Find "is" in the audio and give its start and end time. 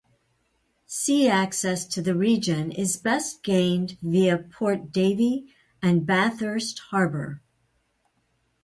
2.71-2.97